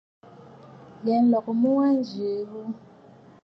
Ghɛ̀ɛ 1.03 1.19
nlɔgə 1.23 1.51
mu 1.61 1.69
wa 1.77 1.87
nzì 1.99 2.21
nɨ 2.39 2.45
ghu. 2.49 2.61